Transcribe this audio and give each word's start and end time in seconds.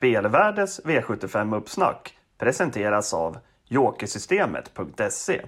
Spelvärldes 0.00 0.80
V75-uppsnack 0.84 2.12
presenteras 2.38 3.14
av 3.14 3.38
Jokersystemet.se. 3.68 5.42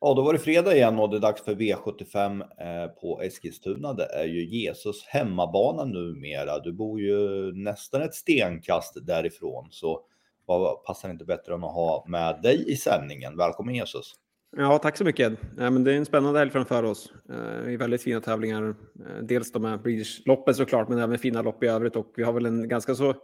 Ja, 0.00 0.14
då 0.14 0.22
var 0.22 0.32
det 0.32 0.38
fredag 0.38 0.76
igen 0.76 0.98
och 0.98 1.10
det 1.10 1.16
är 1.16 1.20
dags 1.20 1.44
för 1.44 1.54
V75 1.54 2.40
eh, 2.40 2.88
på 2.88 3.22
Eskilstuna. 3.22 3.92
Det 3.92 4.06
är 4.06 4.26
ju 4.26 4.44
Jesus 4.46 5.04
hemmabana 5.06 5.84
numera. 5.84 6.58
Du 6.58 6.72
bor 6.72 7.00
ju 7.00 7.52
nästan 7.52 8.02
ett 8.02 8.14
stenkast 8.14 9.06
därifrån, 9.06 9.68
så 9.70 10.00
vad 10.46 10.84
passar 10.84 11.10
inte 11.10 11.24
bättre 11.24 11.54
än 11.54 11.64
att 11.64 11.74
ha 11.74 12.04
med 12.08 12.42
dig 12.42 12.72
i 12.72 12.76
sändningen? 12.76 13.36
Välkommen 13.36 13.74
Jesus! 13.74 14.14
Ja, 14.56 14.78
tack 14.78 14.96
så 14.96 15.04
mycket. 15.04 15.32
Ja, 15.58 15.70
men 15.70 15.84
det 15.84 15.92
är 15.92 15.96
en 15.96 16.06
spännande 16.06 16.38
helg 16.38 16.50
framför 16.50 16.82
oss. 16.82 17.12
Det 17.26 17.72
är 17.72 17.76
väldigt 17.76 18.02
fina 18.02 18.20
tävlingar. 18.20 18.68
Eh, 18.68 19.22
dels 19.22 19.52
de 19.52 19.64
här 19.64 19.76
British-loppen 19.76 20.54
såklart, 20.54 20.88
men 20.88 20.98
även 20.98 21.18
fina 21.18 21.42
lopp 21.42 21.62
i 21.62 21.66
övrigt. 21.66 21.96
Och 21.96 22.12
vi 22.16 22.22
har 22.22 22.32
väl 22.32 22.46
en 22.46 22.68
ganska 22.68 22.94
så 22.94 23.14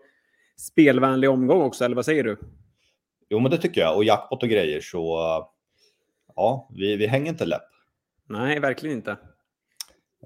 spelvänlig 0.56 1.30
omgång 1.30 1.62
också, 1.62 1.84
eller 1.84 1.96
vad 1.96 2.04
säger 2.04 2.24
du? 2.24 2.36
Jo, 3.28 3.40
men 3.40 3.50
det 3.50 3.58
tycker 3.58 3.80
jag. 3.80 3.96
Och 3.96 4.04
jackpot 4.04 4.42
och 4.42 4.48
grejer, 4.48 4.80
så 4.80 5.18
ja, 6.36 6.70
vi, 6.76 6.96
vi 6.96 7.06
hänger 7.06 7.30
inte 7.30 7.46
läpp. 7.46 7.62
Nej, 8.28 8.60
verkligen 8.60 8.96
inte. 8.96 9.16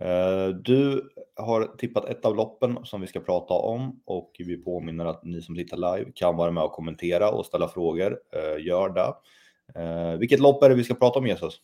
Eh, 0.01 0.49
du 0.49 1.11
har 1.37 1.77
tippat 1.77 2.05
ett 2.05 2.25
av 2.25 2.37
loppen 2.37 2.79
som 2.85 3.01
vi 3.01 3.07
ska 3.07 3.21
prata 3.21 3.55
om 3.55 4.03
och 4.05 4.33
vi 4.39 4.57
påminner 4.57 5.05
att 5.07 5.25
ni 5.25 5.43
som 5.43 5.57
tittar 5.57 5.77
live 5.77 6.13
kan 6.15 6.37
vara 6.37 6.51
med 6.51 6.65
och 6.65 6.73
kommentera 6.73 7.31
och 7.31 7.47
ställa 7.47 7.69
frågor. 7.69 8.19
Eh, 8.33 8.67
gör 8.67 8.89
det. 8.89 9.15
Eh, 9.75 10.19
vilket 10.19 10.41
lopp 10.41 10.63
är 10.63 10.69
det 10.69 10.75
vi 10.75 10.85
ska 10.85 10.95
prata 10.95 11.19
om 11.19 11.27
Jesus? 11.27 11.61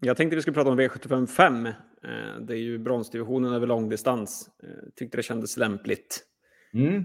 Jag 0.00 0.16
tänkte 0.16 0.36
vi 0.36 0.42
skulle 0.42 0.54
prata 0.54 0.70
om 0.70 0.80
V75 0.80 1.26
5. 1.26 1.68
Det 2.40 2.54
är 2.54 2.58
ju 2.58 2.78
bronsdivisionen 2.78 3.52
över 3.52 3.66
långdistans. 3.66 4.48
Tyckte 4.96 5.16
det 5.16 5.22
kändes 5.22 5.56
lämpligt. 5.56 6.20
Mm. 6.74 7.04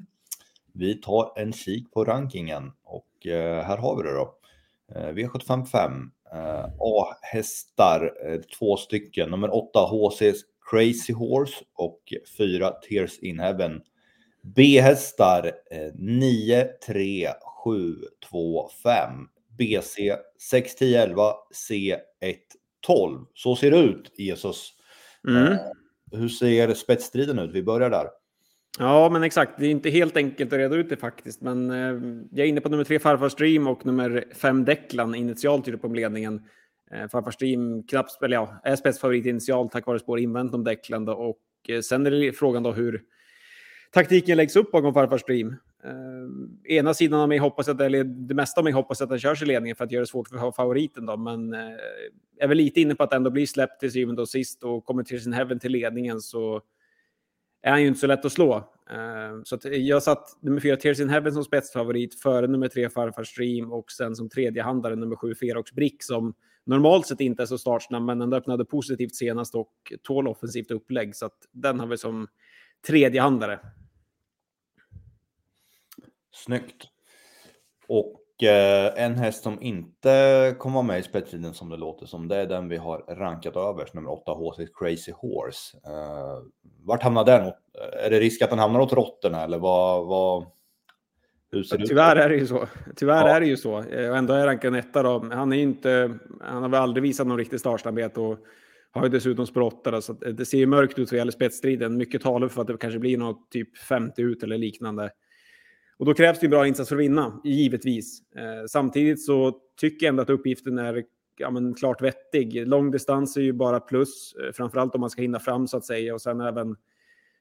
Vi 0.74 0.94
tar 0.94 1.34
en 1.36 1.54
kik 1.54 1.92
på 1.92 2.06
rankingen 2.06 2.72
och 2.84 3.08
här 3.66 3.78
har 3.78 3.98
vi 3.98 4.04
det 4.04 4.14
då. 4.14 4.36
V75 5.12 5.66
5. 5.66 6.12
A-hästar, 6.80 8.12
två 8.60 8.78
stycken. 8.78 9.30
Nummer 9.30 9.56
8 9.56 9.80
HC 9.80 10.22
Crazy 10.72 11.14
Horse 11.14 11.64
och 11.74 12.14
4 12.38 12.72
Tears 12.72 13.20
in 13.20 13.40
Heaven. 13.40 13.82
B-hästar 14.44 15.52
9, 15.94 16.64
3, 16.88 17.30
7, 17.64 17.96
2, 18.30 18.70
5. 18.84 19.28
BC 19.62 20.18
6, 20.40 20.76
10, 20.76 21.04
11, 21.04 21.34
C 21.52 21.96
1, 22.22 22.38
12. 22.86 23.26
Så 23.34 23.56
ser 23.56 23.72
det 23.72 23.78
ut, 23.78 24.12
Jesus. 24.18 24.74
Mm. 25.28 25.58
Hur 26.12 26.30
ser 26.30 26.74
spetsstriden 26.74 27.40
ut? 27.40 27.52
Vi 27.54 27.64
börjar 27.64 27.90
där. 27.90 28.08
Ja, 28.80 29.10
men 29.10 29.24
exakt. 29.24 29.60
Det 29.60 29.66
är 29.66 29.70
inte 29.72 29.90
helt 29.90 30.18
enkelt 30.18 30.54
att 30.54 30.60
reda 30.60 30.76
ut 30.76 30.90
det 30.90 30.98
faktiskt, 30.98 31.42
men 31.42 31.72
eh, 31.72 32.22
jag 32.32 32.46
är 32.46 32.50
inne 32.50 32.62
på 32.62 32.70
nummer 32.70 32.84
tre 32.84 33.00
Farfars 33.00 33.36
Dream 33.36 33.68
och 33.68 33.86
nummer 33.86 34.26
fem 34.36 34.66
Declan 34.66 35.16
initialt 35.16 35.66
tyder 35.66 35.78
på 35.78 35.88
ledningen. 35.88 36.42
Eh, 36.92 37.08
Farfars 37.08 37.38
Dream 37.38 37.84
knappt, 37.84 38.24
eller 38.24 38.36
ja, 38.36 38.62
är 38.64 38.76
spetsfavorit 38.76 39.26
initialt 39.26 39.72
tack 39.72 39.86
vare 39.86 40.00
spår 40.00 40.20
invänt 40.20 40.54
om 40.54 40.64
Declan 40.64 41.06
då, 41.06 41.14
och 41.14 41.40
eh, 41.70 41.82
sen 41.82 42.06
är 42.06 42.12
det 42.12 42.34
frågan 42.34 42.64
då 42.64 42.72
hur 42.72 43.02
taktiken 43.92 44.38
läggs 44.38 44.56
upp 44.56 44.72
bakom 44.72 44.94
Farfars 44.94 45.24
Dream. 45.24 45.56
Eh, 45.84 46.76
ena 46.78 46.94
sidan 46.94 47.20
av 47.20 47.30
mig 47.30 47.38
hoppas 47.38 47.68
att, 47.68 47.82
eller 47.82 48.04
det 48.04 48.34
mesta 48.34 48.62
av 48.62 48.64
mig 48.64 48.74
hoppas 48.74 49.02
att 49.02 49.10
han 49.10 49.20
körs 49.20 49.42
i 49.42 49.46
ledningen 49.46 49.76
för 49.76 49.86
att 49.86 49.92
göra 49.92 50.02
det 50.02 50.08
svårt 50.08 50.28
för 50.28 50.52
favoriten 50.52 51.06
då, 51.06 51.18
men 51.18 51.54
eh, 51.54 51.60
är 52.40 52.48
väl 52.48 52.58
lite 52.58 52.82
inne 52.82 52.96
på 52.96 53.04
att 53.04 53.14
ändå 53.14 53.30
bli 53.30 53.48
släppt 53.48 53.80
till 53.80 53.92
syvende 53.92 54.22
och 54.22 54.30
sist 54.30 54.64
och 54.64 54.86
kommer 54.86 55.04
till 55.04 55.24
sin 55.24 55.34
heaven 55.34 55.60
till 55.60 55.72
ledningen 55.72 56.22
så 56.22 56.62
är 57.62 57.72
han 57.72 57.82
ju 57.82 57.88
inte 57.88 58.00
så 58.00 58.08
lätt 58.08 58.26
att 58.26 58.32
slå. 58.32 58.56
Eh, 58.92 59.42
så 59.44 59.56
att 59.56 59.66
jag 59.66 60.04
satt 60.04 60.38
nummer 60.42 60.60
fyra 60.60 60.76
Tears 60.76 61.00
in 61.00 61.10
Heaven 61.10 61.34
som 61.34 61.44
spetsfavorit 61.44 62.22
före 62.22 62.48
nummer 62.48 62.68
tre 62.68 62.90
Farfar 62.90 63.24
Stream 63.24 63.72
och 63.72 63.92
sen 63.92 64.16
som 64.16 64.30
tredje 64.30 64.64
handare 64.64 64.96
nummer 64.96 65.16
sju 65.16 65.36
Ferox 65.36 65.72
Brick 65.72 66.04
som 66.04 66.34
normalt 66.66 67.08
sett 67.08 67.22
inte 67.22 67.44
är 67.44 67.46
så 67.46 67.58
startsnabb 67.58 68.04
men 68.04 68.22
ändå 68.22 68.38
öppnade 68.38 68.66
positivt 68.66 69.16
senast 69.16 69.56
och 69.56 69.72
tål 70.04 70.28
offensivt 70.28 70.72
upplägg. 70.72 71.16
Så 71.16 71.26
att 71.26 71.38
den 71.52 71.80
har 71.80 71.88
vi 71.88 71.98
som 71.98 72.28
tredje 72.88 73.22
handare. 73.22 73.60
Snyggt. 76.32 76.88
Och 77.88 78.44
eh, 78.44 79.04
en 79.04 79.16
häst 79.16 79.44
som 79.44 79.62
inte 79.62 80.56
kommer 80.60 80.74
vara 80.74 80.86
med 80.86 81.00
i 81.00 81.04
spetsstriden 81.04 81.54
som 81.54 81.70
det 81.70 81.78
låter 81.78 82.06
som, 82.06 82.28
det 82.28 82.36
är 82.36 82.46
den 82.46 82.70
vi 82.70 82.78
har 82.78 82.98
rankat 82.98 83.56
överst, 83.56 83.94
nummer 83.94 84.12
8 84.12 84.32
HC 84.32 84.60
Crazy 84.80 85.12
Horse. 85.12 85.78
Eh, 85.86 86.44
vart 86.86 87.04
hamnar 87.04 87.26
den? 87.26 87.52
Är 88.04 88.10
det 88.10 88.20
risk 88.20 88.42
att 88.42 88.50
den 88.50 88.60
hamnar 88.60 88.80
åt 88.80 88.94
råttorna 88.94 89.44
eller 89.44 89.60
vad? 89.60 90.08
vad 90.08 90.46
Tyvärr 91.88 92.16
är 92.16 92.30
det 92.30 92.36
ju 92.36 92.48
så. 92.48 92.68
Tyvärr 92.96 93.28
ja. 93.28 93.36
är 93.36 93.40
det 93.40 93.46
ju 93.46 93.58
så. 93.58 93.80
Eh, 93.80 94.10
och 94.10 94.18
ändå 94.18 94.34
är 94.34 94.46
rankad 94.46 94.76
etta 94.76 95.04
då. 95.04 95.26
Han 95.32 95.54
är 95.54 95.58
inte, 95.58 96.18
han 96.42 96.62
har 96.62 96.70
väl 96.70 96.82
aldrig 96.82 97.04
visat 97.04 97.28
någon 97.28 97.38
riktig 97.38 97.60
startsnabbhet 97.60 98.18
och 98.18 98.40
har 98.92 99.04
ju 99.04 99.10
dessutom 99.10 99.48
språttare 99.48 100.02
så 100.02 100.14
det 100.14 100.46
ser 100.46 100.58
ju 100.58 100.66
mörkt 100.66 101.00
ut 101.00 101.12
vad 101.12 101.18
gäller 101.18 101.32
spetsstriden. 101.32 101.98
Mycket 101.98 102.22
talar 102.22 102.48
för 102.48 102.62
att 102.62 102.68
det 102.68 102.78
kanske 102.78 103.00
blir 103.00 103.18
något 103.18 103.52
typ 103.52 103.78
50 103.78 104.22
ut 104.22 104.44
eller 104.44 104.58
liknande. 104.58 105.10
Och 106.02 106.08
då 106.08 106.14
krävs 106.14 106.40
det 106.40 106.46
en 106.46 106.52
bra 106.52 106.68
insats 106.68 106.90
för 106.90 106.96
att 106.96 107.02
vinna, 107.02 107.42
givetvis. 107.44 108.22
Eh, 108.36 108.66
samtidigt 108.68 109.26
så 109.26 109.58
tycker 109.80 110.06
jag 110.06 110.10
ändå 110.10 110.22
att 110.22 110.30
uppgiften 110.30 110.78
är 110.78 111.04
ja, 111.38 111.52
men 111.52 111.74
klart 111.74 112.02
vettig. 112.02 112.68
Långdistans 112.68 113.38
är 113.38 113.42
ju 113.42 113.54
bara 113.54 113.80
plus, 113.80 114.34
eh, 114.34 114.52
framförallt 114.52 114.96
om 114.96 115.02
man 115.02 115.10
ska 115.10 115.22
hinna 115.22 115.40
fram 115.40 115.68
så 115.68 115.78
att 115.78 115.86
säga. 115.86 116.14
Och 116.14 116.22
sen 116.22 116.42
även 116.42 116.76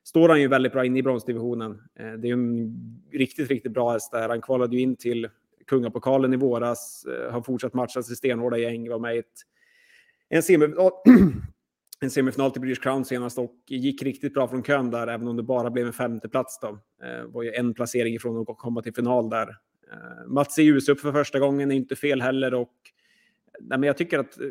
står 0.04 0.28
han 0.28 0.40
ju 0.40 0.48
väldigt 0.48 0.72
bra 0.72 0.84
inne 0.84 0.98
i 0.98 1.02
bronsdivisionen. 1.02 1.70
Eh, 1.98 2.12
det 2.12 2.28
är 2.28 2.32
en 2.32 2.74
riktigt, 3.12 3.48
riktigt 3.48 3.72
bra 3.72 3.92
häst 3.92 4.12
där. 4.12 4.28
Han 4.28 4.40
kvalade 4.40 4.76
ju 4.76 4.82
in 4.82 4.96
till 4.96 5.28
kungapokalen 5.66 6.32
i 6.32 6.36
våras, 6.36 7.04
eh, 7.04 7.32
har 7.32 7.42
fortsatt 7.42 7.74
matcha 7.74 8.00
i 8.00 8.02
stenhårda 8.02 8.58
gäng, 8.58 8.88
var 8.88 8.98
med 8.98 9.16
i 9.16 9.18
ett, 9.18 9.40
en 10.28 10.42
semi 10.42 10.66
en 12.00 12.10
semifinal 12.10 12.50
till 12.50 12.60
British 12.60 12.82
Crown 12.82 13.04
senast 13.04 13.38
och 13.38 13.54
gick 13.68 14.02
riktigt 14.02 14.34
bra 14.34 14.48
från 14.48 14.62
kön 14.62 14.90
där, 14.90 15.06
även 15.06 15.28
om 15.28 15.36
det 15.36 15.42
bara 15.42 15.70
blev 15.70 15.86
en 15.86 15.92
femte 15.92 16.28
plats 16.28 16.58
då. 16.62 16.68
Eh, 17.02 17.24
var 17.24 17.42
ju 17.42 17.52
en 17.52 17.74
placering 17.74 18.14
ifrån 18.14 18.40
att 18.48 18.58
komma 18.58 18.82
till 18.82 18.94
final 18.94 19.30
där. 19.30 19.48
Eh, 19.92 20.26
Mats 20.28 20.58
är 20.58 20.62
ljus 20.62 20.88
upp 20.88 21.00
för 21.00 21.12
första 21.12 21.38
gången, 21.38 21.70
är 21.70 21.76
inte 21.76 21.96
fel 21.96 22.22
heller 22.22 22.54
och 22.54 22.74
nej, 23.60 23.78
men 23.78 23.86
jag 23.86 23.96
tycker 23.96 24.18
att 24.18 24.40
eh, 24.40 24.46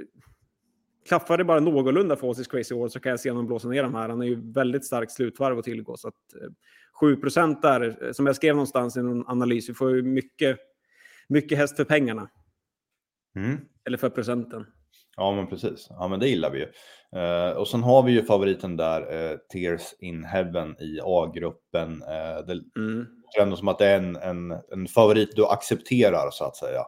klaffar 1.07 1.37
det 1.37 1.43
bara 1.43 1.59
någorlunda 1.59 2.15
för 2.15 2.27
oss 2.27 2.39
i 2.39 2.43
Crazy 2.43 2.75
År 2.75 2.87
så 2.87 2.99
kan 2.99 3.09
jag 3.09 3.19
se 3.19 3.29
honom 3.29 3.47
blåsa 3.47 3.67
ner 3.67 3.83
de 3.83 3.95
här. 3.95 4.09
Han 4.09 4.21
är 4.21 4.25
ju 4.25 4.51
väldigt 4.51 4.85
starkt 4.85 5.11
slutvarv 5.11 5.59
att 5.59 5.65
tillgå 5.65 5.97
så 5.97 6.07
att 6.07 6.35
eh, 6.41 6.49
7 6.99 7.15
där, 7.61 8.05
eh, 8.05 8.11
som 8.11 8.25
jag 8.25 8.35
skrev 8.35 8.55
någonstans 8.55 8.97
i 8.97 9.01
någon 9.01 9.27
analys, 9.27 9.69
vi 9.69 9.73
får 9.73 9.95
ju 9.95 10.03
mycket, 10.03 10.57
mycket 11.27 11.57
häst 11.57 11.75
för 11.75 11.83
pengarna. 11.83 12.29
Mm. 13.35 13.57
Eller 13.85 13.97
för 13.97 14.09
procenten. 14.09 14.65
Ja, 15.19 15.35
men 15.35 15.47
precis. 15.47 15.87
Ja, 15.89 16.07
men 16.07 16.19
det 16.19 16.27
gillar 16.27 16.51
vi 16.51 16.59
ju. 16.59 16.65
Uh, 17.15 17.57
och 17.57 17.67
sen 17.67 17.83
har 17.83 18.03
vi 18.03 18.11
ju 18.11 18.23
favoriten 18.23 18.77
där, 18.77 19.01
uh, 19.01 19.37
Tears 19.53 19.81
in 19.99 20.23
Heaven 20.23 20.75
i 20.79 20.99
A-gruppen. 21.03 21.91
Uh, 21.91 22.45
det 22.47 22.79
mm. 22.79 23.05
känns 23.37 23.59
som 23.59 23.67
att 23.67 23.77
det 23.77 23.85
är 23.85 23.97
en, 23.97 24.15
en, 24.15 24.51
en 24.71 24.87
favorit 24.87 25.35
du 25.35 25.45
accepterar 25.45 26.29
så 26.31 26.43
att 26.45 26.55
säga. 26.55 26.81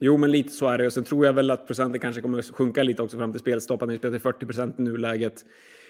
Jo, 0.00 0.16
men 0.16 0.30
lite 0.30 0.52
så 0.52 0.68
är 0.68 0.78
det. 0.78 0.86
Och 0.86 0.92
sen 0.92 1.04
tror 1.04 1.26
jag 1.26 1.32
väl 1.32 1.50
att 1.50 1.66
procenten 1.66 2.00
kanske 2.00 2.22
kommer 2.22 2.38
att 2.38 2.50
sjunka 2.50 2.82
lite 2.82 3.02
också 3.02 3.18
fram 3.18 3.32
till 3.32 3.40
spelstopp. 3.40 3.80
Han 3.80 3.88
har 3.88 3.96
spelat 3.96 4.14
till 4.14 4.22
40 4.22 4.46
procent 4.46 4.78
i 4.78 4.82
nuläget. 4.82 5.34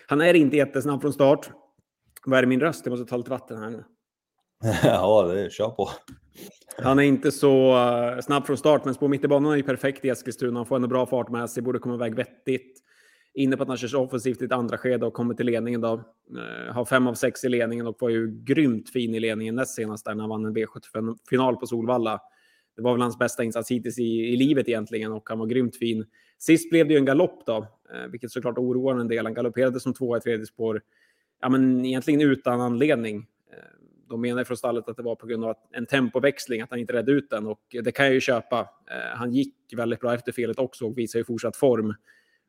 Han 0.07 0.21
är 0.21 0.35
inte 0.35 0.57
jättesnabb 0.57 1.01
från 1.01 1.13
start. 1.13 1.51
Vad 2.25 2.39
är 2.39 2.43
det 2.43 2.49
min 2.49 2.61
röst? 2.61 2.87
Jag 2.87 2.91
måste 2.91 3.11
ta 3.11 3.17
lite 3.17 3.31
vatten 3.31 3.59
här 3.59 3.71
nu. 3.71 3.85
ja, 4.85 5.23
det 5.23 5.53
kör 5.53 5.69
på. 5.69 5.91
Han 6.83 6.99
är 6.99 7.03
inte 7.03 7.33
så 7.33 7.77
eh, 7.77 8.21
snabb 8.21 8.47
från 8.47 8.57
start, 8.57 8.85
men 8.85 8.95
spår 8.95 9.09
mitt 9.09 9.25
i 9.25 9.29
banan 9.29 9.53
är 9.53 9.57
ju 9.57 9.63
perfekt 9.63 10.05
i 10.05 10.09
Eskilstuna. 10.09 10.59
Han 10.59 10.67
får 10.67 10.77
en 10.77 10.89
bra 10.89 11.07
fart 11.07 11.31
med 11.31 11.51
sig, 11.51 11.63
borde 11.63 11.79
komma 11.79 11.95
iväg 11.95 12.15
vettigt. 12.15 12.79
Inne 13.35 13.57
på 13.57 13.63
att 13.63 13.69
han 13.69 13.77
körs 13.77 13.95
offensivt 13.95 14.43
i 14.43 14.45
ett 14.45 14.53
andra 14.53 14.79
skede 14.79 15.07
och 15.07 15.15
kommer 15.15 15.35
till 15.35 15.47
ledningen 15.47 15.81
då. 15.81 15.93
Uh, 16.37 16.73
har 16.73 16.85
fem 16.85 17.07
av 17.07 17.15
sex 17.15 17.45
i 17.45 17.49
ledningen 17.49 17.87
och 17.87 17.97
var 18.01 18.09
ju 18.09 18.45
grymt 18.45 18.91
fin 18.91 19.15
i 19.15 19.21
ledningen 19.21 19.55
näst 19.55 19.75
senast 19.75 20.05
där 20.05 20.15
när 20.15 20.23
han 20.23 20.31
vann 20.31 20.45
en 20.45 20.57
V75-final 20.57 21.57
på 21.57 21.67
Solvalla. 21.67 22.21
Det 22.77 22.83
var 22.83 22.93
väl 22.93 23.03
hans 23.03 23.19
bästa 23.19 23.45
insats 23.45 23.71
hittills 23.71 23.99
i, 23.99 24.33
i 24.33 24.37
livet 24.37 24.69
egentligen 24.69 25.13
och 25.13 25.29
han 25.29 25.39
var 25.39 25.47
grymt 25.47 25.77
fin. 25.77 26.07
Sist 26.39 26.71
blev 26.71 26.89
det 26.89 26.95
ju 26.95 26.99
en 26.99 27.05
galopp 27.05 27.47
då, 27.47 27.59
uh, 27.59 28.11
vilket 28.11 28.31
såklart 28.31 28.59
oroar 28.59 29.01
en 29.01 29.09
del. 29.09 29.27
Han 29.27 29.35
galopperade 29.35 29.81
som 29.81 29.95
tvåa 29.95 30.19
i 30.19 30.21
tredje 30.21 30.47
spår, 30.47 30.83
ja 31.41 31.49
men 31.49 31.85
egentligen 31.85 32.21
utan 32.21 32.61
anledning 32.61 33.27
de 34.13 34.21
menar 34.21 34.45
från 34.45 34.57
stallet 34.57 34.89
att 34.89 34.97
det 34.97 35.03
var 35.03 35.15
på 35.15 35.27
grund 35.27 35.45
av 35.45 35.57
en 35.71 35.87
tempoväxling, 35.87 36.61
att 36.61 36.71
han 36.71 36.79
inte 36.79 36.93
redde 36.93 37.13
ut 37.13 37.31
den 37.31 37.47
och 37.47 37.61
det 37.85 37.93
kan 37.93 38.05
jag 38.05 38.15
ju 38.15 38.21
köpa. 38.21 38.61
Eh, 38.61 39.17
han 39.17 39.33
gick 39.33 39.55
väldigt 39.77 40.01
bra 40.01 40.15
efter 40.15 40.33
felet 40.33 40.59
också 40.59 40.87
och 40.87 40.99
visar 40.99 41.19
ju 41.19 41.25
fortsatt 41.25 41.57
form. 41.57 41.95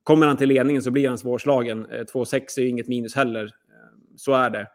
Kommer 0.03 0.27
han 0.27 0.37
till 0.37 0.49
ledningen 0.49 0.81
så 0.81 0.91
blir 0.91 1.09
han 1.09 1.17
svårslagen. 1.17 1.85
Eh, 1.85 2.03
2-6 2.03 2.57
är 2.57 2.61
ju 2.61 2.69
inget 2.69 2.87
minus 2.87 3.15
heller. 3.15 3.43
Eh, 3.43 4.15
så 4.15 4.33
är 4.33 4.49
det. 4.49 4.67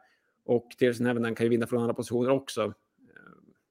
Och 0.45 0.69
Tersen 0.79 1.07
Heaven 1.07 1.35
kan 1.35 1.47
ju 1.47 1.51
vinna 1.51 1.67
från 1.67 1.81
andra 1.81 1.95
positioner 1.95 2.31
också. 2.31 2.75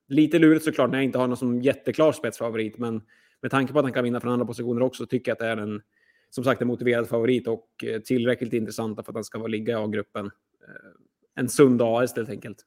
Lite 0.08 0.40
lurigt 0.40 0.66
såklart 0.66 0.92
när 0.92 0.98
jag 0.98 1.06
inte 1.06 1.18
har 1.18 1.28
någon 1.28 1.38
som 1.38 1.62
jätteklar 1.62 2.12
spetsfavorit, 2.12 2.78
men 2.78 3.02
med 3.42 3.52
tanke 3.52 3.74
på 3.74 3.80
att 3.80 3.86
han 3.86 3.94
kan 3.94 4.04
vinna 4.04 4.20
från 4.20 4.32
andra 4.32 4.46
positioner 4.46 4.82
också 4.82 5.06
tycker 5.06 5.32
jag 5.32 5.36
att 5.36 5.40
det 5.40 5.48
är 5.48 5.58
en 5.58 5.82
som 6.30 6.44
sagt 6.44 6.62
en 6.62 6.68
motiverad 6.68 7.08
favorit 7.08 7.48
och 7.48 7.68
tillräckligt 8.06 8.54
intressanta 8.54 9.04
för 9.04 9.12
att 9.12 9.16
han 9.16 9.24
ska 9.24 9.38
vara 9.38 9.48
ligga 9.48 9.74
i 9.74 9.76
A-gruppen. 9.76 10.32
En 11.36 11.50
sund 11.50 11.82
AS 11.82 12.16
helt 12.16 12.30
enkelt. 12.30 12.66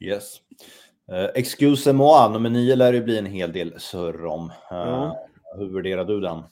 Yes. 0.00 0.36
Uh, 1.12 1.28
excuse 1.34 1.92
moi, 1.92 2.32
nummer 2.32 2.50
nio 2.50 2.76
lär 2.76 2.92
det 2.92 3.00
bli 3.00 3.18
en 3.18 3.26
hel 3.26 3.52
del 3.52 3.74
surr 3.80 4.24
om. 4.24 4.44
Uh, 4.44 4.52
ja. 4.70 5.26
Hur 5.58 5.74
värderar 5.74 6.04
du 6.04 6.20
den? 6.20 6.42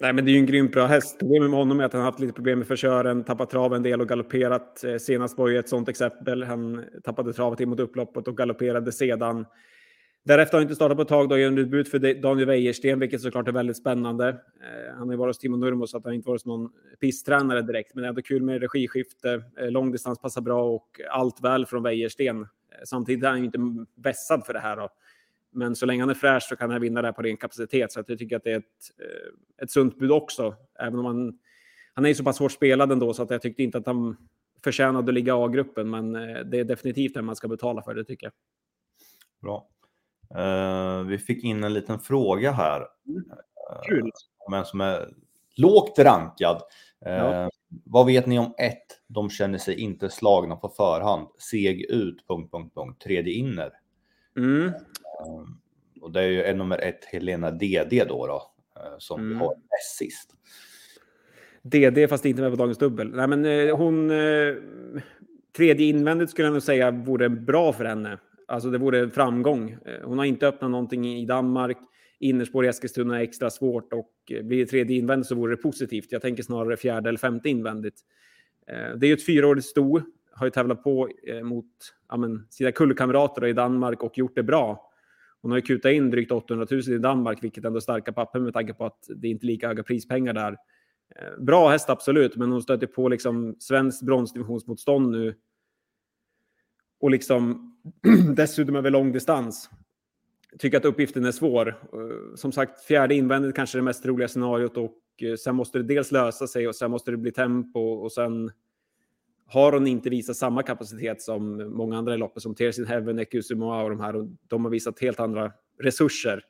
Nej, 0.00 0.12
men 0.12 0.24
det 0.24 0.30
är 0.30 0.32
ju 0.32 0.38
en 0.38 0.46
grymt 0.46 0.72
bra 0.72 0.86
häst. 0.86 1.18
Problemet 1.18 1.50
med 1.50 1.58
honom 1.58 1.80
är 1.80 1.84
att 1.84 1.92
han 1.92 2.02
har 2.02 2.10
haft 2.10 2.20
lite 2.20 2.32
problem 2.32 2.58
med 2.58 2.68
förskören, 2.68 3.24
tappat 3.24 3.50
trav 3.50 3.74
en 3.74 3.82
del 3.82 4.00
och 4.00 4.08
galopperat. 4.08 4.84
Senast 5.00 5.38
var 5.38 5.48
ju 5.48 5.58
ett 5.58 5.68
sånt 5.68 5.88
exempel. 5.88 6.42
Han 6.42 6.84
tappade 7.04 7.32
travet 7.32 7.60
in 7.60 7.68
mot 7.68 7.80
upploppet 7.80 8.28
och 8.28 8.36
galopperade 8.36 8.92
sedan. 8.92 9.46
Därefter 10.28 10.52
har 10.52 10.60
han 10.60 10.64
inte 10.64 10.74
startat 10.74 10.96
på 10.96 11.02
ett 11.02 11.08
tag, 11.08 11.28
då 11.28 11.38
är 11.38 11.50
debut 11.50 11.88
för 11.88 12.22
Daniel 12.22 12.46
Wäjersten, 12.46 12.98
vilket 12.98 13.20
såklart 13.20 13.48
är 13.48 13.52
väldigt 13.52 13.76
spännande. 13.76 14.28
Eh, 14.28 14.94
han 14.98 15.08
har 15.08 15.12
ju 15.12 15.18
varit 15.18 15.28
hos 15.28 15.38
Timo 15.38 15.56
Nurmo 15.56 15.86
så 15.86 15.96
att 15.96 16.04
han 16.04 16.14
inte 16.14 16.28
varit 16.28 16.44
någon 16.44 16.70
pisstränare 17.00 17.62
direkt, 17.62 17.94
men 17.94 18.02
det 18.02 18.06
är 18.06 18.08
ändå 18.08 18.22
kul 18.22 18.42
med 18.42 18.60
regiskifte. 18.60 19.42
Eh, 19.60 19.70
långdistans 19.70 20.18
passar 20.18 20.40
bra 20.40 20.62
och 20.62 21.00
allt 21.10 21.44
väl 21.44 21.66
från 21.66 21.82
Wäjersten. 21.82 22.46
Eh, 22.72 22.78
samtidigt 22.84 23.24
är 23.24 23.28
han 23.28 23.38
ju 23.38 23.44
inte 23.44 23.86
vässad 23.94 24.46
för 24.46 24.52
det 24.52 24.60
här. 24.60 24.76
Då. 24.76 24.88
Men 25.50 25.76
så 25.76 25.86
länge 25.86 26.02
han 26.02 26.10
är 26.10 26.14
fräsch 26.14 26.42
så 26.42 26.56
kan 26.56 26.70
han 26.70 26.80
vinna 26.80 27.02
det 27.02 27.12
på 27.12 27.22
ren 27.22 27.36
kapacitet, 27.36 27.92
så 27.92 28.00
att 28.00 28.08
jag 28.08 28.18
tycker 28.18 28.36
att 28.36 28.44
det 28.44 28.52
är 28.52 28.58
ett, 28.58 28.64
ett 29.62 29.70
sunt 29.70 29.98
bud 29.98 30.10
också. 30.10 30.54
Även 30.78 30.98
om 30.98 31.04
han, 31.04 31.38
han 31.94 32.04
är 32.04 32.08
ju 32.08 32.14
så 32.14 32.24
pass 32.24 32.38
hårt 32.38 32.52
spelad 32.52 32.92
ändå, 32.92 33.14
så 33.14 33.22
att 33.22 33.30
jag 33.30 33.42
tyckte 33.42 33.62
inte 33.62 33.78
att 33.78 33.86
han 33.86 34.16
förtjänade 34.64 35.08
att 35.08 35.14
ligga 35.14 35.32
i 35.32 35.36
A-gruppen, 35.36 35.90
men 35.90 36.12
det 36.50 36.58
är 36.58 36.64
definitivt 36.64 37.14
det 37.14 37.22
man 37.22 37.36
ska 37.36 37.48
betala 37.48 37.82
för, 37.82 37.94
det 37.94 38.04
tycker 38.04 38.26
jag. 38.26 38.32
Bra. 39.42 39.68
Uh, 40.36 41.02
vi 41.02 41.18
fick 41.18 41.44
in 41.44 41.64
en 41.64 41.74
liten 41.74 41.98
fråga 41.98 42.52
här. 42.52 42.86
Mm. 43.06 43.24
Kul. 43.88 44.02
Uh, 44.02 44.10
men 44.50 44.64
som 44.64 44.80
är 44.80 45.08
lågt 45.56 45.98
rankad. 45.98 46.62
Ja. 47.04 47.50
Vad 47.84 48.06
vet 48.06 48.26
ni 48.26 48.38
om 48.38 48.54
ett? 48.58 48.86
De 49.06 49.30
känner 49.30 49.58
sig 49.58 49.80
inte 49.80 50.10
slagna 50.10 50.56
på 50.56 50.68
förhand. 50.68 51.28
Seg 51.50 51.80
ut... 51.80 52.28
Punkt, 52.28 52.52
punkt, 52.52 52.74
punkt, 52.74 53.02
tredje 53.02 53.32
inner. 53.32 53.70
Mm. 54.36 54.72
och 56.00 56.12
det 56.12 56.20
är 56.20 56.26
ju 56.26 56.54
nummer 56.54 56.78
ett, 56.78 57.04
Helena 57.04 57.50
DD 57.50 58.04
då, 58.08 58.26
då 58.26 58.42
som 58.98 59.20
mm. 59.20 59.38
vi 59.38 59.44
har 59.44 59.54
näst 59.54 59.96
sist. 59.98 60.34
DD 61.62 62.08
fast 62.08 62.24
inte 62.24 62.42
med 62.42 62.50
på 62.50 62.56
dagens 62.56 62.78
dubbel. 62.78 63.10
Nej, 63.14 63.28
men 63.28 63.70
hon... 63.70 64.12
tredje 65.56 65.86
invändigt 65.86 66.30
skulle 66.30 66.46
jag 66.46 66.52
nog 66.52 66.62
säga 66.62 66.90
vore 66.90 67.28
bra 67.28 67.72
för 67.72 67.84
henne. 67.84 68.18
Alltså 68.48 68.70
det 68.70 68.78
vore 68.78 69.00
en 69.00 69.10
framgång. 69.10 69.70
Eh, 69.70 70.04
hon 70.04 70.18
har 70.18 70.24
inte 70.24 70.46
öppnat 70.46 70.70
någonting 70.70 71.06
i 71.06 71.26
Danmark. 71.26 71.76
Innerspår 72.20 72.64
i 72.64 72.68
Eskilstuna 72.68 73.18
är 73.18 73.22
extra 73.22 73.50
svårt 73.50 73.92
och 73.92 74.12
eh, 74.30 74.42
blir 74.42 74.58
det 74.58 74.66
tredje 74.66 74.96
invändigt 74.96 75.28
så 75.28 75.34
vore 75.34 75.56
det 75.56 75.62
positivt. 75.62 76.12
Jag 76.12 76.22
tänker 76.22 76.42
snarare 76.42 76.76
fjärde 76.76 77.08
eller 77.08 77.18
femte 77.18 77.48
invändigt. 77.48 78.00
Eh, 78.66 78.96
det 78.96 79.06
är 79.06 79.08
ju 79.08 79.14
ett 79.14 79.26
fyraårigt 79.26 79.66
sto. 79.66 80.00
Har 80.32 80.46
ju 80.46 80.50
tävlat 80.50 80.84
på 80.84 81.08
eh, 81.26 81.42
mot 81.42 81.66
ja, 82.08 82.16
men, 82.16 82.46
sina 82.50 82.72
kullkamrater 82.72 83.46
i 83.46 83.52
Danmark 83.52 84.02
och 84.02 84.18
gjort 84.18 84.34
det 84.34 84.42
bra. 84.42 84.90
Hon 85.42 85.50
har 85.50 85.58
ju 85.58 85.62
kutat 85.62 85.92
in 85.92 86.10
drygt 86.10 86.32
800 86.32 86.66
000 86.70 86.80
i 86.80 86.98
Danmark, 86.98 87.42
vilket 87.42 87.64
ändå 87.64 87.76
är 87.76 87.80
starka 87.80 88.12
papper 88.12 88.40
med 88.40 88.52
tanke 88.52 88.74
på 88.74 88.84
att 88.84 89.08
det 89.16 89.28
inte 89.28 89.44
är 89.44 89.46
lika 89.46 89.68
höga 89.68 89.82
prispengar 89.82 90.32
där. 90.32 90.56
Bra 91.38 91.68
häst 91.68 91.90
absolut, 91.90 92.36
men 92.36 92.52
hon 92.52 92.62
stöter 92.62 92.86
på 92.86 93.08
liksom 93.08 93.56
svenskt 93.58 94.02
bronsdivisionsmotstånd 94.02 95.10
nu 95.10 95.34
och 97.00 97.10
liksom 97.10 97.72
dessutom 98.36 98.76
över 98.76 98.90
lång 98.90 99.12
distans. 99.12 99.70
Tycker 100.58 100.78
att 100.78 100.84
uppgiften 100.84 101.24
är 101.24 101.32
svår. 101.32 101.68
Eh, 101.68 102.34
som 102.34 102.52
sagt, 102.52 102.84
fjärde 102.84 103.14
invändigt 103.14 103.56
kanske 103.56 103.78
är 103.78 103.80
det 103.80 103.84
mest 103.84 104.02
troliga 104.02 104.28
scenariot 104.28 104.76
och 104.76 104.94
eh, 105.22 105.34
sen 105.34 105.56
måste 105.56 105.78
det 105.78 105.84
dels 105.84 106.12
lösa 106.12 106.46
sig 106.46 106.68
och 106.68 106.76
sen 106.76 106.90
måste 106.90 107.10
det 107.10 107.16
bli 107.16 107.32
tempo 107.32 107.80
och 107.80 108.12
sen 108.12 108.50
har 109.46 109.72
hon 109.72 109.86
inte 109.86 110.10
visat 110.10 110.36
samma 110.36 110.62
kapacitet 110.62 111.22
som 111.22 111.72
många 111.76 111.98
andra 111.98 112.14
i 112.14 112.18
loppet 112.18 112.42
som 112.42 112.54
Tears 112.54 112.78
in 112.78 112.86
Heaven, 112.86 113.18
Ekusumoa 113.18 113.82
och 113.82 113.90
de 113.90 114.00
här. 114.00 114.16
Och 114.16 114.26
de 114.48 114.64
har 114.64 114.70
visat 114.70 115.00
helt 115.00 115.20
andra 115.20 115.52
resurser. 115.78 116.44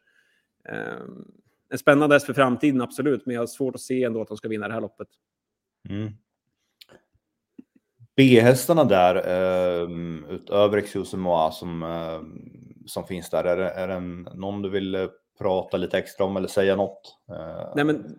Eh, 0.68 1.02
en 1.70 1.78
spännande 1.78 2.14
häst 2.14 2.26
för 2.26 2.34
framtiden, 2.34 2.80
absolut, 2.80 3.26
men 3.26 3.34
jag 3.34 3.42
har 3.42 3.46
svårt 3.46 3.74
att 3.74 3.80
se 3.80 4.04
ändå 4.04 4.22
att 4.22 4.28
de 4.28 4.36
ska 4.36 4.48
vinna 4.48 4.68
det 4.68 4.74
här 4.74 4.80
loppet. 4.80 5.08
Mm. 5.88 6.12
B-hästarna 8.16 8.84
där, 8.84 9.14
eh, 9.14 9.88
utöver 10.30 10.78
Exusemoa 10.78 11.50
som, 11.50 11.82
eh, 11.82 12.20
som 12.88 13.06
finns 13.06 13.31
där, 13.31 13.44
är 13.44 13.56
det, 13.56 13.70
är 13.70 13.88
det 13.88 14.00
någon 14.35 14.62
du 14.62 14.69
vill 14.69 14.94
eh, 14.94 15.06
prata 15.38 15.76
lite 15.76 15.99
extra 15.99 16.26
om 16.26 16.37
eller 16.37 16.49
säga 16.49 16.76
något? 16.76 17.17
Eh, 17.31 17.73
Nej, 17.75 17.85
men, 17.85 18.19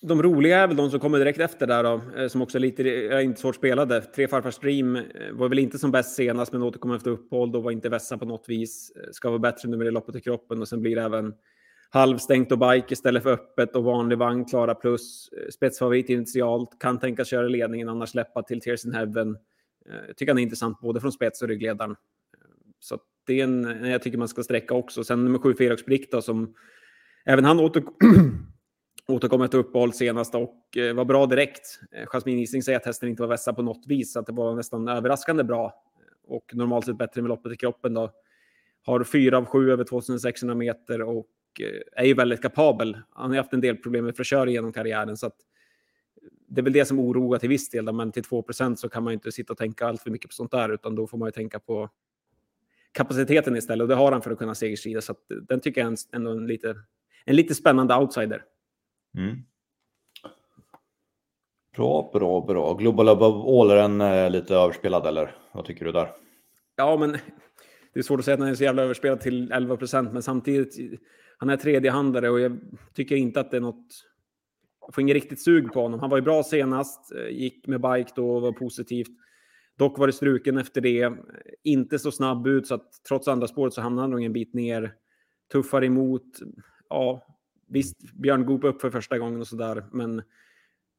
de 0.00 0.22
roliga 0.22 0.58
är 0.58 0.66
väl 0.66 0.76
de 0.76 0.90
som 0.90 1.00
kommer 1.00 1.18
direkt 1.18 1.40
efter 1.40 1.66
där 1.66 1.82
då, 1.82 2.00
eh, 2.16 2.28
som 2.28 2.42
också 2.42 2.58
är 2.58 2.60
lite, 2.60 2.82
är 2.82 3.20
inte 3.20 3.40
svårt 3.40 3.56
spelade. 3.56 4.00
Tre 4.00 4.28
farfars 4.28 4.58
Dream 4.58 4.96
eh, 4.96 5.02
var 5.32 5.48
väl 5.48 5.58
inte 5.58 5.78
som 5.78 5.90
bäst 5.90 6.14
senast, 6.14 6.52
men 6.52 6.62
återkom 6.62 6.92
efter 6.92 7.10
uppehåll. 7.10 7.52
Då 7.52 7.60
var 7.60 7.70
inte 7.70 7.88
vässa 7.88 8.18
på 8.18 8.24
något 8.24 8.48
vis. 8.48 8.92
Ska 9.12 9.28
vara 9.28 9.38
bättre 9.38 9.68
nu 9.68 9.76
med 9.76 9.86
det 9.86 9.90
loppet 9.90 10.16
i 10.16 10.20
kroppen 10.20 10.60
och 10.60 10.68
sen 10.68 10.82
blir 10.82 10.96
det 10.96 11.02
även 11.02 11.34
halvstängt 11.90 12.52
och 12.52 12.58
bike 12.58 12.92
istället 12.92 13.22
för 13.22 13.32
öppet 13.32 13.76
och 13.76 13.84
vanlig 13.84 14.18
vagn, 14.18 14.44
klara 14.44 14.74
plus. 14.74 15.30
Spetsfavorit 15.54 16.08
initialt, 16.08 16.78
kan 16.80 16.98
tänkas 16.98 17.28
köra 17.28 17.48
ledningen, 17.48 17.88
annars 17.88 18.10
släppa 18.10 18.42
till 18.42 18.60
Tears 18.60 18.84
in 18.84 18.94
Heaven. 18.94 19.36
Jag 20.06 20.16
tycker 20.16 20.32
han 20.32 20.38
är 20.38 20.42
intressant 20.42 20.80
både 20.80 21.00
från 21.00 21.12
spets 21.12 21.42
och 21.42 21.48
ryggledaren. 21.48 21.96
Så 22.80 22.98
det 23.28 23.40
är 23.40 23.44
en 23.44 23.84
jag 23.90 24.02
tycker 24.02 24.18
man 24.18 24.28
ska 24.28 24.42
sträcka 24.42 24.74
också. 24.74 25.04
Sen 25.04 25.24
nummer 25.24 25.38
sju, 25.38 25.54
Felix 25.54 25.84
Brick 25.84 26.14
som 26.22 26.54
även 27.24 27.44
han 27.44 27.60
åter, 27.60 27.82
återkom 29.08 29.42
efter 29.42 29.58
uppehåll 29.58 29.92
senast 29.92 30.34
och 30.34 30.76
eh, 30.76 30.94
var 30.94 31.04
bra 31.04 31.26
direkt. 31.26 31.80
Eh, 31.92 32.06
Jasmin 32.06 32.38
Ising 32.38 32.62
säger 32.62 32.78
att 32.78 32.86
hästen 32.86 33.08
inte 33.08 33.22
var 33.22 33.28
vässad 33.28 33.56
på 33.56 33.62
något 33.62 33.86
vis, 33.86 34.12
så 34.12 34.18
att 34.18 34.26
det 34.26 34.32
var 34.32 34.54
nästan 34.54 34.88
överraskande 34.88 35.44
bra. 35.44 35.84
Och 36.26 36.50
normalt 36.54 36.84
sett 36.84 36.98
bättre 36.98 37.22
med 37.22 37.28
loppet 37.28 37.52
i 37.52 37.56
kroppen 37.56 37.94
då. 37.94 38.10
Har 38.82 39.04
fyra 39.04 39.38
av 39.38 39.44
sju 39.44 39.72
över 39.72 39.84
2600 39.84 40.54
meter 40.54 41.02
och 41.02 41.26
Eh, 41.60 42.02
är 42.02 42.04
ju 42.04 42.14
väldigt 42.14 42.42
kapabel. 42.42 42.98
Han 43.10 43.30
har 43.30 43.36
haft 43.36 43.52
en 43.52 43.60
del 43.60 43.76
problem 43.76 44.04
med 44.04 44.16
fräschör 44.16 44.46
genom 44.46 44.72
karriären. 44.72 45.16
Så 45.16 45.26
att 45.26 45.36
det 46.48 46.60
är 46.60 46.62
väl 46.62 46.72
det 46.72 46.84
som 46.84 46.98
oroar 46.98 47.38
till 47.38 47.48
viss 47.48 47.70
del. 47.70 47.92
Men 47.92 48.12
till 48.12 48.22
2% 48.22 48.76
så 48.76 48.88
kan 48.88 49.02
man 49.02 49.10
ju 49.10 49.14
inte 49.14 49.32
sitta 49.32 49.52
och 49.52 49.58
tänka 49.58 49.86
allt 49.86 50.02
för 50.02 50.10
mycket 50.10 50.30
på 50.30 50.34
sånt 50.34 50.50
där. 50.50 50.68
Utan 50.68 50.94
då 50.94 51.06
får 51.06 51.18
man 51.18 51.28
ju 51.28 51.32
tänka 51.32 51.60
på 51.60 51.90
kapaciteten 52.98 53.56
istället. 53.56 53.82
Och 53.82 53.88
det 53.88 53.94
har 53.94 54.12
han 54.12 54.22
för 54.22 54.30
att 54.30 54.38
kunna 54.38 54.54
segerstrida. 54.54 55.00
Så 55.00 55.12
att 55.12 55.24
den 55.48 55.60
tycker 55.60 55.80
jag 55.80 55.92
är 55.92 55.98
ändå 56.12 56.30
en 56.30 56.46
lite, 56.46 56.76
en 57.24 57.36
lite 57.36 57.54
spännande 57.54 57.96
outsider. 57.96 58.44
Mm. 59.18 59.36
Bra, 61.76 62.10
bra, 62.12 62.40
bra. 62.40 62.74
Global 62.74 63.08
Above 63.08 63.72
är 63.72 63.76
den 63.76 64.00
eh, 64.00 64.30
lite 64.30 64.54
överspelad 64.54 65.06
eller 65.06 65.36
vad 65.52 65.64
tycker 65.64 65.84
du 65.84 65.92
där? 65.92 66.10
Ja, 66.76 66.96
men 66.96 67.12
det 67.92 68.00
är 68.00 68.02
svårt 68.02 68.18
att 68.18 68.24
säga 68.24 68.34
att 68.34 68.40
den 68.40 68.48
är 68.48 68.54
så 68.54 68.64
jävla 68.64 68.82
överspelad 68.82 69.20
till 69.20 69.52
11 69.52 69.76
procent, 69.76 70.12
men 70.12 70.22
samtidigt 70.22 71.00
han 71.38 71.50
är 71.50 71.56
tredjehandare 71.56 72.30
och 72.30 72.40
jag 72.40 72.58
tycker 72.94 73.16
inte 73.16 73.40
att 73.40 73.50
det 73.50 73.56
är 73.56 73.60
något... 73.60 74.04
Jag 74.86 74.94
får 74.94 75.02
inget 75.02 75.14
riktigt 75.14 75.42
sug 75.42 75.72
på 75.72 75.80
honom. 75.82 76.00
Han 76.00 76.10
var 76.10 76.18
ju 76.18 76.22
bra 76.22 76.42
senast, 76.42 77.12
eh, 77.12 77.28
gick 77.28 77.66
med 77.66 77.80
bike 77.80 78.12
då 78.16 78.30
och 78.30 78.42
var 78.42 78.52
positivt. 78.52 79.10
Dock 79.78 79.98
var 79.98 80.06
det 80.06 80.12
struken 80.12 80.58
efter 80.58 80.80
det. 80.80 81.12
Inte 81.62 81.98
så 81.98 82.12
snabb 82.12 82.46
ut 82.46 82.66
så 82.66 82.74
att 82.74 82.90
trots 83.08 83.28
andra 83.28 83.48
spåret 83.48 83.74
så 83.74 83.80
hamnade 83.80 84.02
han 84.02 84.10
nog 84.10 84.24
en 84.24 84.32
bit 84.32 84.54
ner. 84.54 84.94
Tuffare 85.52 85.86
emot. 85.86 86.24
Ja, 86.88 87.26
visst, 87.68 88.12
Björn 88.12 88.46
Goop 88.46 88.64
upp 88.64 88.80
för 88.80 88.90
första 88.90 89.18
gången 89.18 89.40
och 89.40 89.46
så 89.46 89.56
där, 89.56 89.84
men 89.92 90.22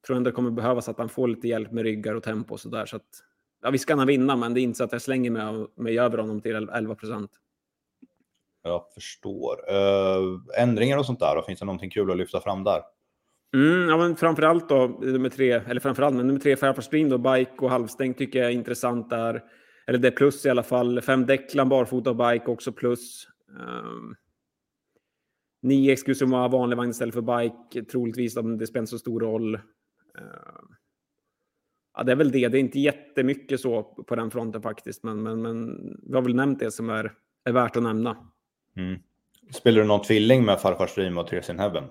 tror 0.06 0.16
ändå 0.16 0.30
det 0.30 0.34
kommer 0.34 0.50
behövas 0.50 0.88
att 0.88 0.98
han 0.98 1.08
får 1.08 1.28
lite 1.28 1.48
hjälp 1.48 1.72
med 1.72 1.84
ryggar 1.84 2.14
och 2.14 2.22
tempo 2.22 2.54
och 2.54 2.60
så 2.60 2.68
där. 2.68 2.86
Så 2.86 2.96
att, 2.96 3.08
ja, 3.62 3.70
visst 3.70 3.86
kan 3.86 3.98
han 3.98 4.06
vinna, 4.06 4.36
men 4.36 4.54
det 4.54 4.60
är 4.60 4.62
inte 4.62 4.76
så 4.76 4.84
att 4.84 4.92
jag 4.92 5.02
slänger 5.02 5.30
mig, 5.30 5.66
mig 5.76 5.98
över 5.98 6.18
honom 6.18 6.40
till 6.40 6.68
11 6.68 6.94
procent. 6.94 7.30
Jag 8.62 8.84
förstår. 8.94 9.56
Äh, 9.68 10.62
ändringar 10.62 10.98
och 10.98 11.06
sånt 11.06 11.20
där, 11.20 11.36
då? 11.36 11.42
finns 11.42 11.58
det 11.58 11.66
någonting 11.66 11.90
kul 11.90 12.10
att 12.10 12.16
lyfta 12.16 12.40
fram 12.40 12.64
där? 12.64 12.82
Mm, 13.54 13.88
ja, 13.88 13.96
men 13.96 14.16
framförallt 14.16 14.68
då, 14.68 14.86
nummer 14.86 15.28
tre, 15.28 15.50
eller 15.50 15.80
framförallt, 15.80 16.16
men 16.16 16.26
nummer 16.26 16.40
tre, 16.40 16.56
Fairfax 16.56 16.86
Stream 16.86 17.08
då, 17.08 17.18
bike 17.18 17.52
och 17.58 17.70
Halvstäng 17.70 18.14
tycker 18.14 18.38
jag 18.38 18.48
är 18.48 18.54
intressant 18.54 19.10
där. 19.10 19.42
Eller 19.86 19.98
det 19.98 20.08
är 20.08 20.12
plus 20.12 20.46
i 20.46 20.50
alla 20.50 20.62
fall. 20.62 21.00
Fem 21.00 21.26
Declan, 21.26 21.68
barfota 21.68 22.10
och 22.10 22.16
bike 22.16 22.46
också 22.46 22.72
plus. 22.72 23.26
Um, 23.58 24.14
nio 25.62 25.92
Excusuma, 25.92 26.48
vanlig 26.48 26.76
vagn 26.76 26.90
istället 26.90 27.14
för 27.14 27.38
bike, 27.38 27.84
troligtvis 27.90 28.36
om 28.36 28.58
det 28.58 28.66
spelar 28.66 28.86
så 28.86 28.98
stor 28.98 29.20
roll. 29.20 29.54
Uh, 29.54 29.60
ja, 31.96 32.02
det 32.02 32.12
är 32.12 32.16
väl 32.16 32.30
det. 32.30 32.48
Det 32.48 32.58
är 32.58 32.60
inte 32.60 32.80
jättemycket 32.80 33.60
så 33.60 33.82
på 33.82 34.16
den 34.16 34.30
fronten 34.30 34.62
faktiskt, 34.62 35.04
men, 35.04 35.22
men, 35.22 35.42
men 35.42 35.76
vi 36.02 36.14
har 36.14 36.22
väl 36.22 36.34
nämnt 36.34 36.58
det 36.58 36.70
som 36.70 36.90
är, 36.90 37.12
är 37.44 37.52
värt 37.52 37.76
att 37.76 37.82
nämna. 37.82 38.16
Mm. 38.76 39.00
Spelar 39.52 39.80
du 39.80 39.86
någon 39.86 40.02
tvilling 40.02 40.44
med 40.44 40.60
farfar 40.60 40.86
Stream 40.86 41.18
och 41.18 41.26
Therese 41.26 41.50
in 41.50 41.58
Heaven? 41.58 41.84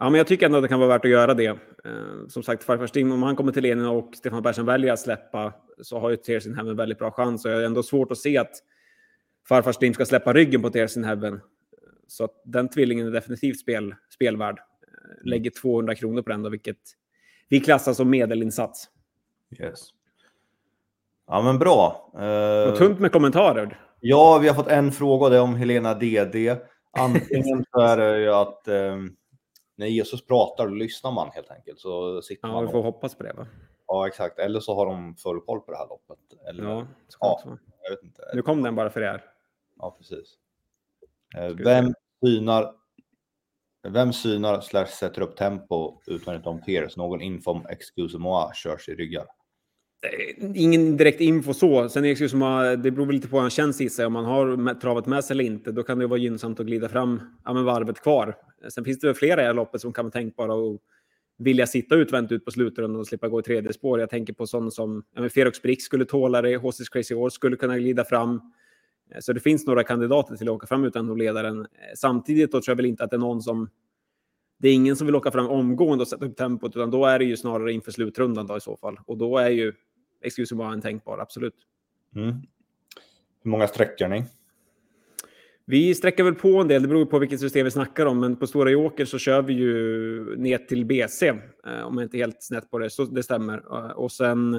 Ja, 0.00 0.10
men 0.10 0.18
jag 0.18 0.26
tycker 0.26 0.46
ändå 0.46 0.58
att 0.58 0.64
det 0.64 0.68
kan 0.68 0.80
vara 0.80 0.88
värt 0.88 1.04
att 1.04 1.10
göra 1.10 1.34
det. 1.34 1.46
Eh, 1.46 2.26
som 2.28 2.42
sagt, 2.42 2.64
farfar 2.64 2.86
Stream, 2.86 3.12
om 3.12 3.22
han 3.22 3.36
kommer 3.36 3.52
till 3.52 3.62
ledningen 3.62 3.92
och 3.92 4.14
Stefan 4.14 4.42
Persson 4.42 4.66
väljer 4.66 4.92
att 4.92 5.00
släppa 5.00 5.52
så 5.82 5.98
har 5.98 6.10
ju 6.10 6.16
Tears 6.16 6.46
in 6.46 6.54
Heaven 6.54 6.76
väldigt 6.76 6.98
bra 6.98 7.10
chans. 7.10 7.44
Och 7.44 7.50
jag 7.50 7.56
har 7.56 7.62
ändå 7.62 7.82
svårt 7.82 8.12
att 8.12 8.18
se 8.18 8.38
att 8.38 8.50
farfar 9.48 9.72
Stream 9.72 9.94
ska 9.94 10.06
släppa 10.06 10.32
ryggen 10.32 10.62
på 10.62 10.70
Tears 10.70 10.96
in 10.96 11.04
Heaven. 11.04 11.40
Så 12.06 12.28
den 12.44 12.68
tvillingen 12.68 13.06
är 13.06 13.10
definitivt 13.10 13.58
spel, 13.58 13.94
spelvärd. 14.14 14.58
lägger 15.24 15.50
200 15.50 15.94
kronor 15.94 16.22
på 16.22 16.30
den, 16.30 16.42
då, 16.42 16.48
vilket 16.48 16.78
vi 17.48 17.60
klassar 17.60 17.92
som 17.92 18.10
medelinsats. 18.10 18.88
Yes. 19.60 19.88
Ja, 21.26 21.42
men 21.42 21.58
bra. 21.58 22.12
Uh, 22.14 22.76
tunt 22.76 23.00
med 23.00 23.12
kommentarer. 23.12 23.80
Ja, 24.00 24.38
vi 24.38 24.48
har 24.48 24.54
fått 24.54 24.68
en 24.68 24.92
fråga 24.92 25.28
det 25.28 25.36
är 25.36 25.40
om 25.40 25.56
Helena 25.56 25.94
DD. 25.94 26.56
Antingen 26.98 27.64
så 27.70 27.80
är 27.80 27.96
det 27.96 28.20
ju 28.20 28.30
att 28.30 28.68
eh, 28.68 28.96
när 29.80 29.86
Jesus 29.86 30.26
pratar 30.26 30.66
då 30.66 30.74
lyssnar 30.74 31.12
man 31.12 31.30
helt 31.32 31.50
enkelt. 31.50 31.80
Så 31.80 32.22
sitter 32.22 32.48
ja, 32.48 32.54
man 32.54 32.66
vi 32.66 32.70
får 32.70 32.78
och... 32.78 32.84
hoppas 32.84 33.14
på 33.14 33.22
det 33.22 33.32
va? 33.32 33.46
Ja, 33.86 34.06
exakt. 34.06 34.38
Eller 34.38 34.60
så 34.60 34.74
har 34.74 34.86
de 34.86 35.16
full 35.16 35.40
koll 35.40 35.60
på 35.60 35.72
det 35.72 35.78
här 35.78 35.88
loppet. 35.88 36.18
Eller... 36.48 36.64
Ja, 36.64 36.86
ja 37.20 37.40
jag 37.82 37.90
vet 37.90 38.02
inte. 38.02 38.22
Nu 38.34 38.42
kom 38.42 38.62
den 38.62 38.74
bara 38.74 38.90
för 38.90 39.00
er. 39.00 39.24
Ja, 39.78 39.96
precis. 39.98 40.34
Eh, 41.36 41.48
vem 41.48 41.94
synar 42.24 42.74
vem 43.88 44.12
synar 44.12 44.60
slash 44.60 44.86
sätter 44.86 45.22
upp 45.22 45.36
tempo 45.36 46.00
utvändigt 46.06 46.46
om 46.46 46.62
Tears? 46.62 46.96
Någon 46.96 47.20
info 47.20 47.50
om 47.50 47.66
Excuse 47.66 48.18
Moi 48.18 48.54
körs 48.54 48.88
i 48.88 48.94
ryggar? 48.94 49.26
Ingen 50.54 50.96
direkt 50.96 51.20
info 51.20 51.54
så. 51.54 51.88
Sen 51.88 52.04
är 52.04 52.14
det, 52.14 52.28
som, 52.28 52.40
det 52.82 52.90
beror 52.90 53.06
väl 53.06 53.14
lite 53.14 53.28
på 53.28 53.36
hur 53.36 53.40
han 53.40 53.50
känns 53.50 53.80
i 53.80 53.90
sig. 53.90 54.06
Om 54.06 54.12
man 54.12 54.24
har 54.24 54.74
travat 54.74 55.06
med 55.06 55.24
sig 55.24 55.34
eller 55.34 55.44
inte, 55.44 55.72
då 55.72 55.82
kan 55.82 55.98
det 55.98 56.06
vara 56.06 56.18
gynnsamt 56.18 56.60
att 56.60 56.66
glida 56.66 56.88
fram 56.88 57.20
ja, 57.44 57.52
med 57.52 57.64
varvet 57.64 58.00
kvar. 58.00 58.36
Sen 58.68 58.84
finns 58.84 58.98
det 58.98 59.06
väl 59.06 59.14
flera 59.14 59.50
i 59.50 59.54
loppet 59.54 59.80
som 59.80 59.92
kan 59.92 60.04
vara 60.04 60.12
tänkbara 60.12 60.54
och 60.54 60.82
vilja 61.38 61.66
sitta 61.66 61.94
utvänt 61.94 62.32
ut 62.32 62.44
på 62.44 62.50
slutrundan 62.50 63.00
och 63.00 63.06
slippa 63.06 63.28
gå 63.28 63.40
i 63.40 63.42
tredje 63.42 63.72
spår. 63.72 64.00
Jag 64.00 64.10
tänker 64.10 64.32
på 64.32 64.46
sådana 64.46 64.70
som 64.70 65.04
ja, 65.14 65.28
Ferox 65.28 65.62
Brick 65.62 65.82
skulle 65.82 66.04
tåla 66.04 66.42
det, 66.42 66.56
HCs 66.56 66.88
Crazy 66.88 67.14
Horse 67.14 67.34
skulle 67.34 67.56
kunna 67.56 67.78
glida 67.78 68.04
fram. 68.04 68.40
Eh, 69.14 69.20
så 69.20 69.32
det 69.32 69.40
finns 69.40 69.66
några 69.66 69.84
kandidater 69.84 70.36
till 70.36 70.48
att 70.48 70.54
åka 70.54 70.66
fram 70.66 70.84
utan 70.84 71.18
ledaren. 71.18 71.60
Eh, 71.60 71.66
samtidigt 71.96 72.52
då 72.52 72.60
tror 72.60 72.72
jag 72.72 72.76
väl 72.76 72.86
inte 72.86 73.04
att 73.04 73.10
det 73.10 73.16
är 73.16 73.18
någon 73.18 73.42
som 73.42 73.68
det 74.58 74.68
är 74.68 74.74
ingen 74.74 74.96
som 74.96 75.06
vill 75.06 75.16
åka 75.16 75.30
fram 75.30 75.46
omgående 75.46 76.02
och 76.02 76.08
sätta 76.08 76.24
upp 76.24 76.36
tempot, 76.36 76.76
utan 76.76 76.90
då 76.90 77.04
är 77.04 77.18
det 77.18 77.24
ju 77.24 77.36
snarare 77.36 77.72
inför 77.72 77.90
slutrundan 77.90 78.46
då 78.46 78.56
i 78.56 78.60
så 78.60 78.76
fall. 78.76 79.00
Och 79.06 79.18
då 79.18 79.38
är 79.38 79.50
ju 79.50 79.72
Excuse 80.22 80.54
bara 80.54 80.72
en 80.72 80.80
tänkbar, 80.80 81.18
absolut. 81.18 81.54
Mm. 82.16 82.34
Hur 83.42 83.50
många 83.50 83.68
sträckor 83.68 84.08
ni? 84.08 84.24
Vi 85.70 85.94
sträcker 85.94 86.24
väl 86.24 86.34
på 86.34 86.60
en 86.60 86.68
del, 86.68 86.82
det 86.82 86.88
beror 86.88 87.06
på 87.06 87.18
vilket 87.18 87.40
system 87.40 87.64
vi 87.64 87.70
snackar 87.70 88.06
om, 88.06 88.20
men 88.20 88.36
på 88.36 88.46
Stora 88.46 88.70
Joker 88.70 89.04
så 89.04 89.18
kör 89.18 89.42
vi 89.42 89.52
ju 89.52 90.36
ner 90.36 90.58
till 90.58 90.84
BC, 90.84 91.28
eh, 91.28 91.80
om 91.82 91.98
jag 91.98 92.02
inte 92.02 92.16
är 92.16 92.18
helt 92.18 92.42
snett 92.42 92.70
på 92.70 92.78
det, 92.78 92.90
så 92.90 93.04
det 93.04 93.22
stämmer. 93.22 93.56
Eh, 93.56 93.90
och 93.90 94.12
sen 94.12 94.54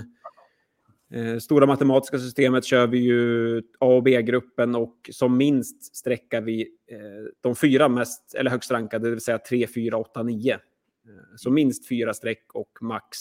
eh, 1.13 1.37
Stora 1.37 1.65
matematiska 1.65 2.19
systemet 2.19 2.65
kör 2.65 2.87
vi 2.87 2.97
ju 2.97 3.57
A 3.59 3.85
och 3.85 4.03
B-gruppen 4.03 4.75
och 4.75 5.09
som 5.11 5.37
minst 5.37 5.95
sträckar 5.95 6.41
vi 6.41 6.67
de 7.41 7.55
fyra 7.55 7.89
mest, 7.89 8.35
eller 8.35 8.51
högst 8.51 8.71
rankade, 8.71 9.07
det 9.07 9.11
vill 9.11 9.21
säga 9.21 9.37
3, 9.37 9.67
4, 9.67 9.97
8, 9.97 10.23
9. 10.23 10.59
Så 11.35 11.51
minst 11.51 11.87
fyra 11.87 12.13
streck 12.13 12.45
och 12.53 12.77
max 12.81 13.17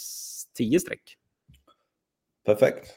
10 0.53 0.79
streck. 0.79 1.17
Perfekt. 2.45 2.87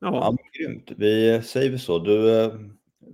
Ja. 0.00 0.08
ja 0.12 0.36
grymt. 0.58 0.92
Vi 0.96 1.42
säger 1.42 1.78
så. 1.78 1.98
Du 1.98 2.50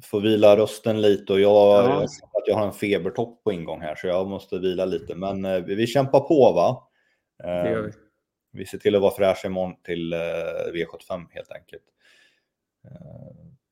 får 0.03 0.21
vila 0.21 0.57
rösten 0.57 1.01
lite 1.01 1.33
och 1.33 1.41
jag, 1.41 1.85
ja. 1.85 2.07
jag, 2.33 2.43
jag 2.47 2.55
har 2.55 2.67
en 2.67 2.73
febertopp 2.73 3.45
på 3.45 3.53
ingång 3.53 3.81
här 3.81 3.95
så 3.95 4.07
jag 4.07 4.29
måste 4.29 4.59
vila 4.59 4.85
lite. 4.85 5.15
Men 5.15 5.45
eh, 5.45 5.59
vi 5.59 5.87
kämpar 5.87 6.21
på 6.21 6.53
va? 6.53 6.89
Det 7.43 7.71
gör 7.71 7.83
vi. 7.83 7.93
Vi 8.53 8.67
ser 8.67 8.79
till 8.79 8.95
att 8.95 9.03
vara 9.03 9.15
fräscha 9.15 9.49
imorgon 9.49 9.75
till 9.83 10.15
V75 10.75 11.27
helt 11.31 11.53
enkelt. 11.53 11.83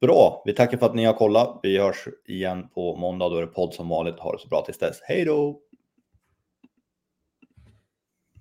Bra, 0.00 0.42
vi 0.46 0.52
tackar 0.52 0.78
för 0.78 0.86
att 0.86 0.94
ni 0.94 1.04
har 1.04 1.12
kollat. 1.12 1.60
Vi 1.62 1.78
hörs 1.78 2.08
igen 2.24 2.68
på 2.68 2.96
måndag. 2.96 3.28
Då 3.28 3.36
är 3.36 3.40
det 3.40 3.46
podd 3.46 3.74
som 3.74 3.88
vanligt. 3.88 4.18
Ha 4.18 4.32
det 4.32 4.38
så 4.38 4.48
bra 4.48 4.62
tills 4.62 4.78
dess. 4.78 5.00
Hej 5.02 5.24
då! 5.24 5.60